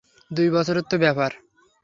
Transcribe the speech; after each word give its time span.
দুই 0.31 0.47
বছরেরই 0.49 0.87
তো 0.89 0.95
ব্যাপার। 0.97 1.31